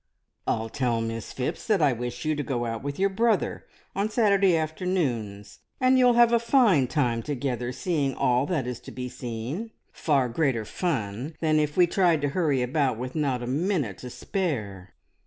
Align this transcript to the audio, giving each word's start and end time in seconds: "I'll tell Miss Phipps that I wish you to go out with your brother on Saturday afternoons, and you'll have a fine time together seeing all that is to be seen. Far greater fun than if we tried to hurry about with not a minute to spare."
"I'll 0.47 0.67
tell 0.69 0.99
Miss 0.99 1.31
Phipps 1.31 1.67
that 1.67 1.79
I 1.79 1.93
wish 1.93 2.25
you 2.25 2.33
to 2.33 2.41
go 2.41 2.65
out 2.65 2.81
with 2.81 2.97
your 2.97 3.07
brother 3.11 3.67
on 3.95 4.09
Saturday 4.09 4.57
afternoons, 4.57 5.59
and 5.79 5.99
you'll 5.99 6.15
have 6.15 6.33
a 6.33 6.39
fine 6.39 6.87
time 6.87 7.21
together 7.21 7.71
seeing 7.71 8.15
all 8.15 8.47
that 8.47 8.65
is 8.65 8.79
to 8.79 8.91
be 8.91 9.09
seen. 9.09 9.69
Far 9.91 10.27
greater 10.27 10.65
fun 10.65 11.35
than 11.39 11.59
if 11.59 11.77
we 11.77 11.85
tried 11.85 12.21
to 12.21 12.29
hurry 12.29 12.63
about 12.63 12.97
with 12.97 13.13
not 13.13 13.43
a 13.43 13.45
minute 13.69 13.99
to 13.99 14.09
spare." 14.09 14.95